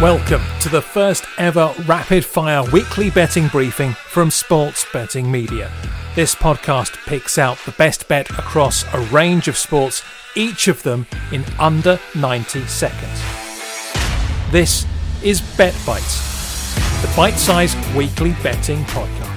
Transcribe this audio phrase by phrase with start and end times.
[0.00, 5.70] Welcome to the first ever rapid fire weekly betting briefing from Sports Betting Media.
[6.14, 10.02] This podcast picks out the best bet across a range of sports,
[10.34, 13.20] each of them in under 90 seconds.
[14.50, 14.86] This
[15.22, 19.29] is Bet Bites, the bite sized weekly betting podcast.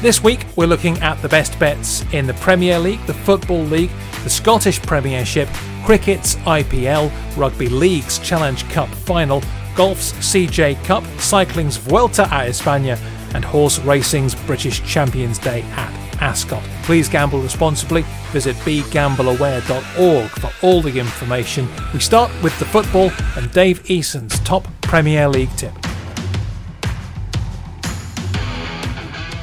[0.00, 3.90] This week, we're looking at the best bets in the Premier League, the Football League,
[4.24, 5.46] the Scottish Premiership,
[5.84, 9.42] cricket's IPL, Rugby League's Challenge Cup final,
[9.76, 12.98] golf's CJ Cup, cycling's Vuelta a España,
[13.34, 16.62] and horse racing's British Champions Day at Ascot.
[16.82, 18.02] Please gamble responsibly.
[18.32, 21.68] Visit begambleaware.org for all the information.
[21.92, 25.74] We start with the football and Dave Eason's top Premier League tip.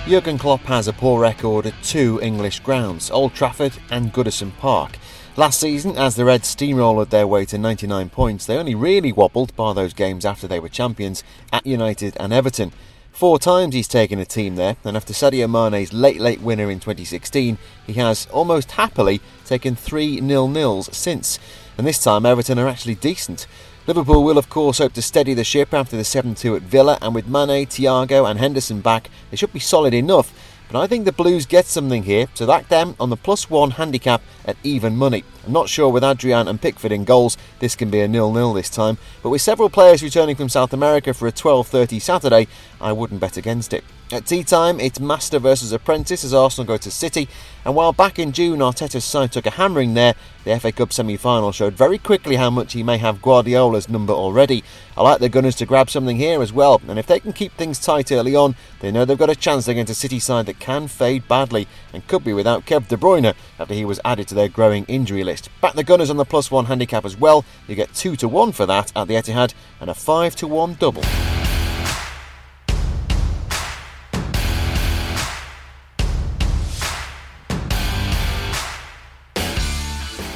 [0.07, 4.97] Jurgen Klopp has a poor record at two English grounds, Old Trafford and Goodison Park.
[5.35, 9.53] Last season, as the Reds steamrolled their way to 99 points, they only really wobbled
[9.57, 12.72] by those games after they were champions at United and Everton.
[13.12, 16.79] Four times he's taken a team there, and after Sadio Mane's late late winner in
[16.79, 21.38] 2016, he has almost happily taken three nil-nils since.
[21.78, 23.46] And this time Everton are actually decent.
[23.88, 26.98] Liverpool will, of course, hope to steady the ship after the 7 2 at Villa,
[27.02, 30.34] and with Mane, Thiago, and Henderson back, they should be solid enough.
[30.70, 33.72] But I think the Blues get something here, so back them on the plus one
[33.72, 35.24] handicap at even money.
[35.46, 38.70] I'm not sure with Adrian and Pickford in goals, this can be a nil-nil this
[38.70, 42.50] time, but with several players returning from South America for a 12:30 Saturday,
[42.81, 43.86] I wouldn't bet against it.
[44.09, 47.28] At tea time, it's master versus apprentice as Arsenal go to City,
[47.66, 51.51] and while back in June Arteta's side took a hammering there, the FA Cup semi-final
[51.51, 54.63] showed very quickly how much he may have Guardiola's number already.
[54.96, 57.51] I like the Gunners to grab something here as well, and if they can keep
[57.56, 60.59] things tight early on, they know they've got a chance against a City side that
[60.59, 64.35] can fade badly and could be without Kev De Bruyne after he was added to
[64.35, 65.50] their growing injury list.
[65.59, 67.44] Back the Gunners on the plus one handicap as well.
[67.67, 70.75] You get two to one for that at the Etihad and a five to one
[70.75, 71.03] double.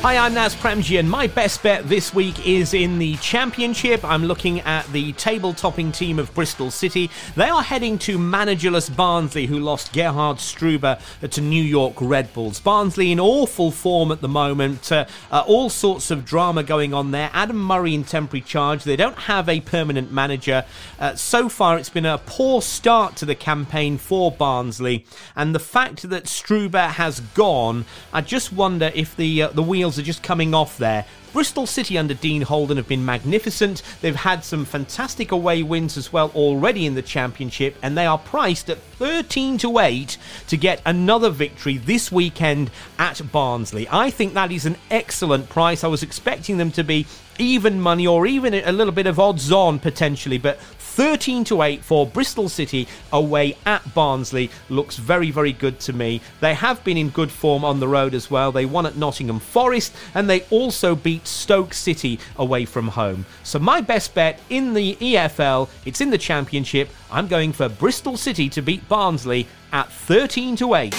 [0.03, 4.03] Hi, I'm Naz Premji, and my best bet this week is in the Championship.
[4.03, 7.11] I'm looking at the table topping team of Bristol City.
[7.35, 12.59] They are heading to managerless Barnsley, who lost Gerhard Struber to New York Red Bulls.
[12.59, 17.11] Barnsley in awful form at the moment, uh, uh, all sorts of drama going on
[17.11, 17.29] there.
[17.31, 18.83] Adam Murray in temporary charge.
[18.83, 20.65] They don't have a permanent manager.
[20.99, 25.59] Uh, so far, it's been a poor start to the campaign for Barnsley, and the
[25.59, 30.23] fact that Struber has gone, I just wonder if the uh, the wheels are just
[30.23, 31.05] coming off there.
[31.33, 33.81] Bristol City under Dean Holden have been magnificent.
[34.01, 38.17] They've had some fantastic away wins as well already in the championship, and they are
[38.17, 40.17] priced at 13 to 8
[40.47, 43.87] to get another victory this weekend at Barnsley.
[43.89, 45.83] I think that is an excellent price.
[45.83, 47.05] I was expecting them to be
[47.41, 51.83] even money or even a little bit of odds on potentially, but 13 to 8
[51.83, 56.21] for Bristol City away at Barnsley looks very, very good to me.
[56.39, 58.51] They have been in good form on the road as well.
[58.51, 63.25] They won at Nottingham Forest and they also beat Stoke City away from home.
[63.43, 66.89] So, my best bet in the EFL, it's in the Championship.
[67.09, 70.95] I'm going for Bristol City to beat Barnsley at 13 to 8.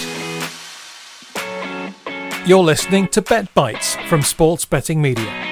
[2.47, 5.51] You're listening to Bet Bites from Sports Betting Media.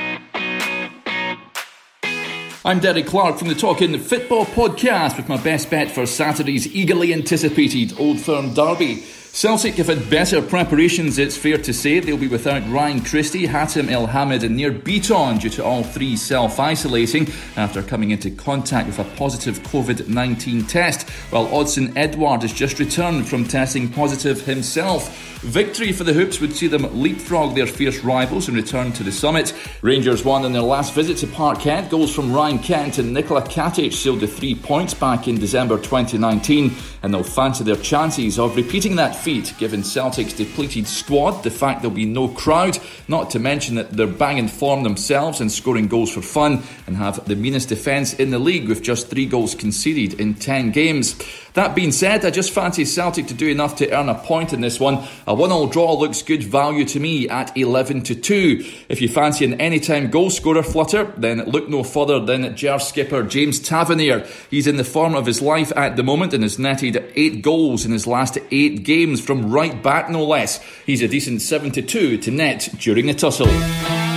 [2.62, 7.14] I'm Derek Clark from the Talking Football podcast with my best bet for Saturday's eagerly
[7.14, 8.96] anticipated Old Firm Derby.
[9.32, 12.00] Celtic have had better preparations, it's fair to say.
[12.00, 16.58] They'll be without Ryan Christie, Hatem Elhamed, and Nir Bitton due to all three self
[16.58, 22.52] isolating after coming into contact with a positive COVID 19 test, while Odsonne Edouard has
[22.52, 25.28] just returned from testing positive himself.
[25.40, 29.10] Victory for the Hoops would see them leapfrog their fierce rivals and return to the
[29.10, 29.54] summit.
[29.80, 31.88] Rangers won in their last visit to Parkhead.
[31.88, 36.74] Goals from Ryan Kent and Nikola Katic sealed the three points back in December 2019,
[37.02, 41.82] and they'll fancy their chances of repeating that feat given Celtic's depleted squad, the fact
[41.82, 42.78] there'll be no crowd,
[43.08, 47.24] not to mention that they're banging form themselves and scoring goals for fun, and have
[47.26, 51.16] the meanest defence in the league with just three goals conceded in 10 games.
[51.54, 54.60] That being said, I just fancy Celtic to do enough to earn a point in
[54.60, 55.04] this one.
[55.26, 58.64] A one-all draw looks good value to me at 11 to 2.
[58.88, 63.24] If you fancy an anytime goal scorer flutter, then look no further than Gers skipper
[63.24, 64.26] James Tavernier.
[64.48, 67.84] He's in the form of his life at the moment and has netted 8 goals
[67.84, 70.60] in his last 8 games from right back no less.
[70.84, 74.09] He's a decent 7 to 2 to net during the tussle.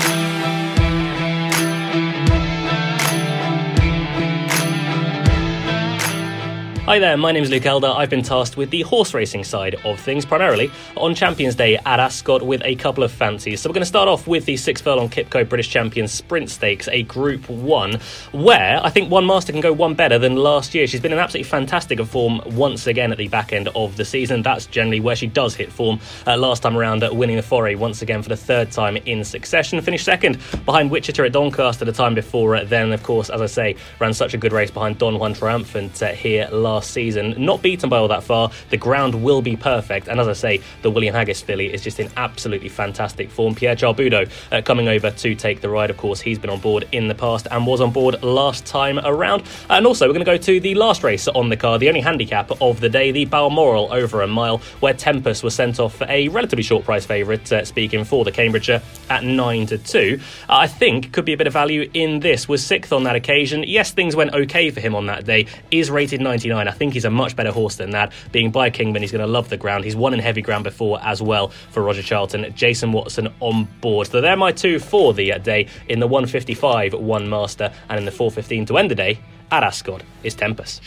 [6.86, 7.88] Hi there, my name is Luke Elder.
[7.88, 11.98] I've been tasked with the horse racing side of things, primarily on Champions Day at
[12.02, 13.62] Ascot with a couple of fancies.
[13.62, 16.90] So we're going to start off with the six furlong QIPCO British Champion Sprint Stakes,
[16.90, 18.00] a Group 1,
[18.34, 20.86] where I think One Master can go one better than last year.
[20.86, 24.42] She's been in absolutely fantastic form once again at the back end of the season.
[24.42, 26.02] That's generally where she does hit form.
[26.28, 29.80] Uh, last time around, winning the Forêt once again for the third time in succession.
[29.80, 32.58] Finished second behind Wichita at Doncaster the time before.
[32.58, 36.04] Uh, then, of course, as I say, ran such a good race behind Donjuan Triumphant
[36.04, 37.36] uh, here last last season.
[37.38, 38.50] Not beaten by all that far.
[38.70, 40.08] The ground will be perfect.
[40.08, 43.54] And as I say, the William Haggas filly is just in absolutely fantastic form.
[43.54, 45.90] Pierre-Charles Boudot uh, coming over to take the ride.
[45.90, 49.00] Of course, he's been on board in the past and was on board last time
[49.00, 49.44] around.
[49.70, 52.02] And also, we're going to go to the last race on the card, the only
[52.02, 56.08] handicap of the day, the Balmoral over a mile, where Tempus was sent off for
[56.10, 60.20] a relatively short price favourite, uh, speaking for the Cambridgeshire at 9 to 2.
[60.50, 62.48] Uh, I think could be a bit of value in this.
[62.48, 63.64] Was sixth on that occasion.
[63.68, 65.46] Yes, things went okay for him on that day.
[65.72, 66.63] Is rated 99.
[66.68, 68.12] I think he's a much better horse than that.
[68.32, 69.84] Being by Kingman, he's going to love the ground.
[69.84, 72.54] He's won in heavy ground before as well for Roger Charlton.
[72.56, 74.08] Jason Watson on board.
[74.08, 78.12] So they're my two for the day in the 155 One Master and in the
[78.12, 79.20] 415 to end the day
[79.52, 80.82] at Ascot is Tempus.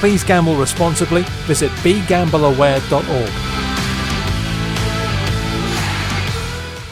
[0.00, 1.22] Please gamble responsibly.
[1.46, 3.71] Visit begambleaware.org.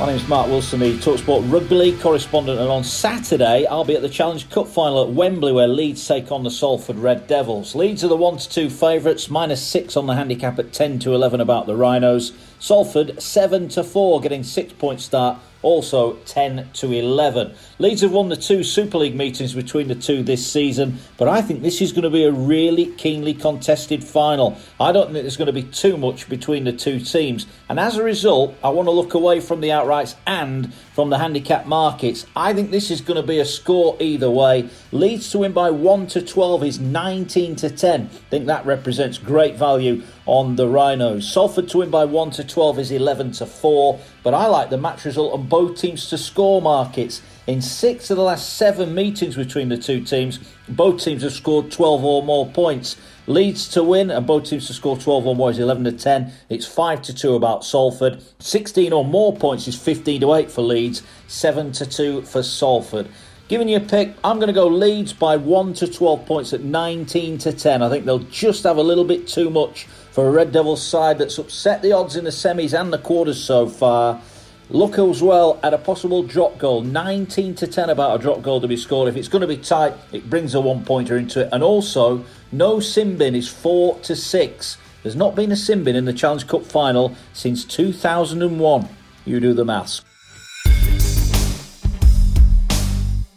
[0.00, 3.94] My name is Mark Wilson, the Talksport Rugby League correspondent, and on Saturday I'll be
[3.94, 7.74] at the Challenge Cup final at Wembley where Leeds take on the Salford Red Devils.
[7.74, 11.14] Leeds are the 1 to 2 favourites, minus 6 on the handicap at 10 to
[11.14, 12.32] 11 about the Rhinos.
[12.58, 17.54] Salford 7 to 4, getting 6 point start also 10 to 11.
[17.78, 21.42] Leeds have won the two Super League meetings between the two this season, but I
[21.42, 24.58] think this is going to be a really keenly contested final.
[24.78, 27.96] I don't think there's going to be too much between the two teams, and as
[27.96, 32.26] a result, I want to look away from the outrights and from the handicap markets.
[32.36, 34.68] I think this is going to be a score either way.
[34.92, 38.02] Leeds to win by 1 to 12 is 19 to 10.
[38.02, 41.28] I think that represents great value on the Rhinos.
[41.28, 44.78] Salford to win by 1 to 12 is 11 to 4, but I like the
[44.78, 47.20] match result on both teams to score markets.
[47.48, 51.72] In six of the last seven meetings between the two teams, both teams have scored
[51.72, 52.96] 12 or more points.
[53.26, 56.32] Leeds to win and both teams to score 12 or more is 11 to 10.
[56.48, 58.22] It's 5 to 2 about Salford.
[58.38, 63.08] 16 or more points is 15 to 8 for Leeds, 7 to 2 for Salford.
[63.50, 66.60] Giving you a pick, I'm going to go Leeds by 1 to 12 points at
[66.60, 67.82] 19 to 10.
[67.82, 71.18] I think they'll just have a little bit too much for a Red Devils side
[71.18, 74.22] that's upset the odds in the semis and the quarters so far.
[74.68, 76.82] Look as well at a possible drop goal.
[76.82, 79.08] 19 to 10 about a drop goal to be scored.
[79.08, 81.48] If it's going to be tight, it brings a one pointer into it.
[81.50, 84.76] And also, no sin bin is 4 to 6.
[85.02, 88.88] There's not been a sin bin in the Challenge Cup final since 2001.
[89.24, 90.02] You do the maths.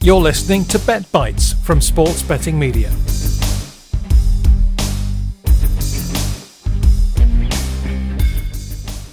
[0.03, 2.89] You're listening to Bet Bites from Sports Betting Media.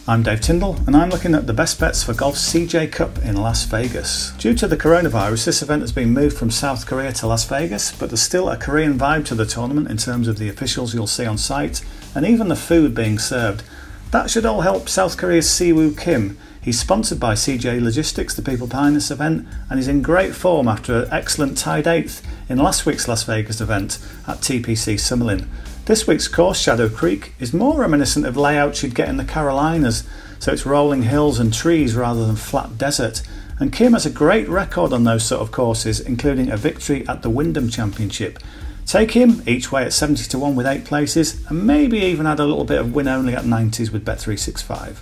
[0.09, 3.37] I'm Dave Tyndall, and I'm looking at the best bets for Golf's CJ Cup in
[3.37, 4.33] Las Vegas.
[4.33, 7.93] Due to the coronavirus, this event has been moved from South Korea to Las Vegas,
[7.93, 11.07] but there's still a Korean vibe to the tournament in terms of the officials you'll
[11.07, 11.85] see on site
[12.17, 13.63] and even the food being served.
[14.11, 16.37] That should all help South Korea's Siwoo Kim.
[16.63, 20.69] He's sponsored by CJ Logistics, the people behind this event, and he's in great form
[20.69, 23.99] after an excellent tied eighth in last week's Las Vegas event
[24.29, 25.47] at TPC Summerlin.
[25.87, 30.07] This week's course, Shadow Creek, is more reminiscent of layouts you'd get in the Carolinas,
[30.39, 33.23] so it's rolling hills and trees rather than flat desert.
[33.59, 37.23] And Kim has a great record on those sort of courses, including a victory at
[37.23, 38.39] the Wyndham Championship.
[38.85, 42.39] Take him each way at 70 to 1 with 8 places, and maybe even add
[42.39, 44.99] a little bit of win only at 90s with Bet365.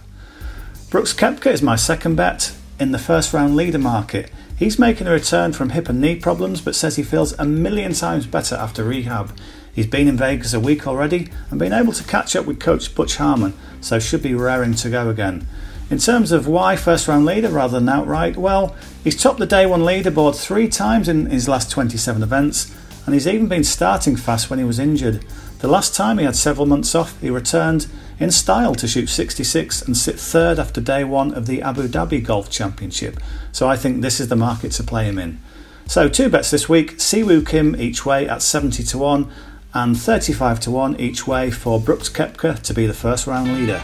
[0.91, 4.31] Brooks Koepka is my second bet in the first round leader market.
[4.57, 7.93] He's making a return from hip and knee problems, but says he feels a million
[7.93, 9.39] times better after rehab.
[9.71, 12.95] He's been in Vegas a week already and been able to catch up with coach
[12.95, 13.53] Butch Harmon,
[13.83, 15.47] so should be raring to go again.
[15.91, 19.67] In terms of why first round leader rather than outright, well, he's topped the day
[19.67, 24.49] one leaderboard three times in his last 27 events, and he's even been starting fast
[24.49, 25.23] when he was injured.
[25.61, 27.89] The last time he had several months off, he returned
[28.21, 32.25] in style to shoot 66 and sit third after day one of the Abu Dhabi
[32.25, 33.19] Golf Championship.
[33.51, 35.41] So I think this is the market to play him in.
[35.87, 39.31] So two bets this week: Siwoo Kim each way at 70 to one,
[39.75, 43.83] and 35 to one each way for Brooks Koepka to be the first round leader.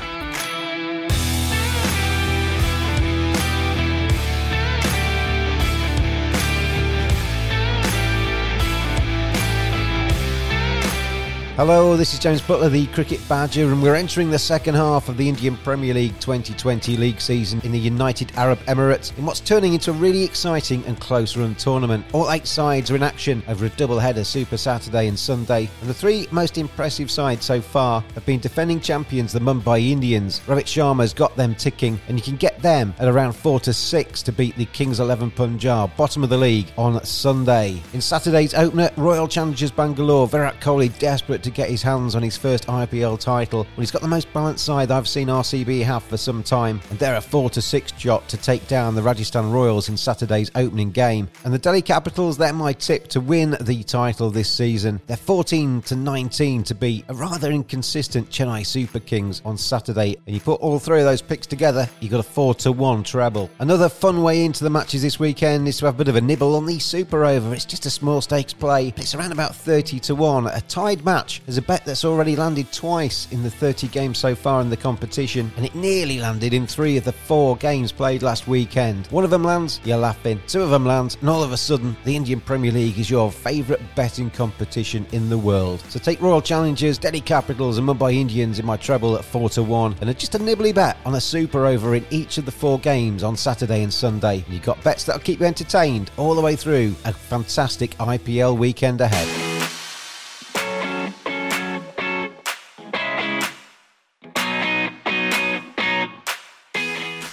[11.57, 15.17] Hello, this is James Butler, the Cricket Badger, and we're entering the second half of
[15.17, 19.73] the Indian Premier League 2020 league season in the United Arab Emirates in what's turning
[19.73, 22.05] into a really exciting and close run tournament.
[22.13, 25.89] All eight sides are in action over a double header Super Saturday and Sunday, and
[25.89, 30.41] the three most impressive sides so far have been defending champions, the Mumbai Indians.
[30.49, 34.23] Rohit Sharma's got them ticking, and you can get them at around 4 to 6
[34.25, 37.81] to beat the Kings 11 Punjab, bottom of the league, on Sunday.
[37.93, 42.37] In Saturday's opener, Royal Challengers Bangalore, Virat Kohli desperate to get his hands on his
[42.37, 43.61] first IPL title.
[43.61, 46.99] Well, he's got the most balanced side I've seen RCB have for some time, and
[46.99, 50.91] they're a 4 to 6 shot to take down the Rajasthan Royals in Saturday's opening
[50.91, 51.29] game.
[51.45, 55.01] And the Delhi Capitals, they're my tip to win the title this season.
[55.07, 60.35] They're 14 to 19 to beat a rather inconsistent Chennai Super Kings on Saturday, and
[60.35, 63.51] you put all three of those picks together, you got a 4 to 1 treble.
[63.59, 66.21] Another fun way into the matches this weekend is to have a bit of a
[66.21, 67.55] nibble on the Super Over.
[67.55, 70.47] It's just a small stakes play, it's around about 30 to 1.
[70.47, 74.35] A tied match there's a bet that's already landed twice in the 30 games so
[74.35, 78.23] far in the competition, and it nearly landed in three of the four games played
[78.23, 79.07] last weekend.
[79.09, 80.41] One of them lands, you're laughing.
[80.47, 83.31] Two of them land, and all of a sudden, the Indian Premier League is your
[83.31, 85.81] favourite betting competition in the world.
[85.89, 89.63] So take Royal Challengers, Delhi Capitals, and Mumbai Indians in my treble at 4 to
[89.63, 92.79] 1, and just a nibbly bet on a super over in each of the four
[92.79, 94.45] games on Saturday and Sunday.
[94.49, 99.01] You've got bets that'll keep you entertained all the way through a fantastic IPL weekend
[99.01, 99.44] ahead.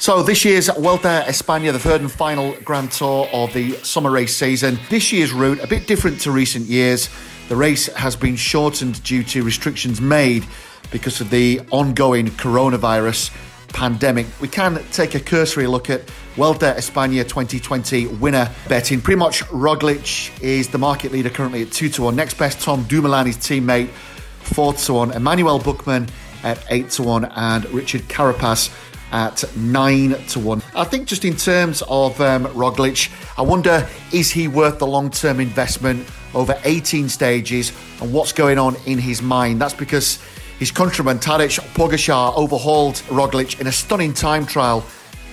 [0.02, 4.36] So this year's Vuelta España, the third and final Grand Tour of the summer race
[4.36, 4.80] season.
[4.90, 7.08] This year's route a bit different to recent years.
[7.50, 10.44] The race has been shortened due to restrictions made
[10.90, 13.30] because of the ongoing coronavirus
[13.74, 14.26] pandemic.
[14.42, 19.02] We can take a cursory look at Vuelta España 2020 winner betting.
[19.02, 22.16] Primoz Roglic is the market leader currently at 2 to 1.
[22.16, 25.12] Next best, Tom Dumoulin, his teammate, 4 to 1.
[25.12, 26.10] Emmanuel Buchmann
[26.42, 27.26] at 8 to 1.
[27.26, 28.76] And Richard Carapaz
[29.12, 30.64] at 9 to 1.
[30.76, 35.10] I think just in terms of um, Roglic, I wonder is he worth the long
[35.10, 39.62] term investment over 18 stages and what's going on in his mind?
[39.62, 40.20] That's because
[40.60, 44.86] his countryman Tadej Pogacar overhauled Roglic in a stunning time trial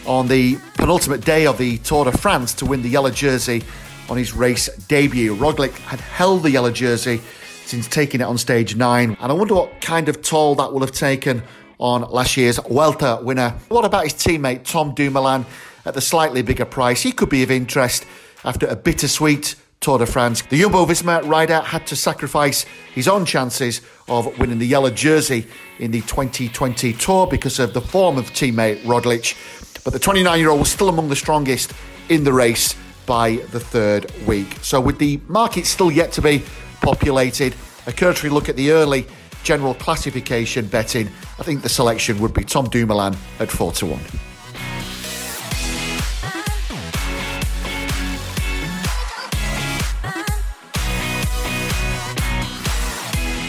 [0.06, 3.62] on the penultimate day of the Tour de France to win the yellow jersey
[4.08, 5.36] on his race debut.
[5.36, 7.20] Roglic had held the yellow jersey
[7.66, 10.80] since taking it on stage 9 and I wonder what kind of toll that will
[10.80, 11.42] have taken
[11.78, 13.54] on last year's Vuelta winner.
[13.68, 15.46] What about his teammate Tom Dumoulin
[15.84, 17.02] at the slightly bigger price?
[17.02, 18.06] He could be of interest
[18.44, 20.42] after a bittersweet Tour de France.
[20.42, 25.46] The Jumbo Visma rider had to sacrifice his own chances of winning the yellow jersey
[25.78, 29.36] in the 2020 Tour because of the form of teammate Roglic.
[29.84, 31.72] But the 29 year old was still among the strongest
[32.08, 32.74] in the race
[33.06, 34.56] by the third week.
[34.62, 36.42] So, with the market still yet to be
[36.82, 37.54] populated,
[37.86, 39.06] a cursory look at the early
[39.48, 43.98] general classification betting, I think the selection would be Tom Dumoulin at 4 to 1.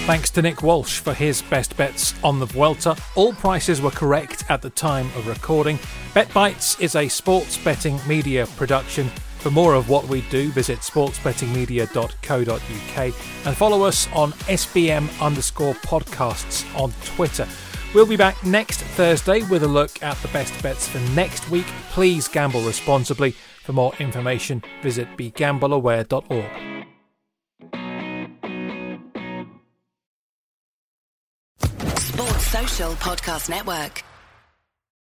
[0.08, 2.96] Thanks to Nick Walsh for his best bets on the Vuelta.
[3.16, 5.78] All prices were correct at the time of recording.
[6.14, 9.12] Bet Bites is a sports betting media production.
[9.40, 13.14] For more of what we do, visit sportsbettingmedia.co.uk
[13.46, 17.48] and follow us on SBM underscore podcasts on Twitter.
[17.94, 21.66] We'll be back next Thursday with a look at the best bets for next week.
[21.92, 23.32] Please gamble responsibly.
[23.64, 26.86] For more information, visit begambleaware.org.
[31.98, 34.04] Sports Social podcast network.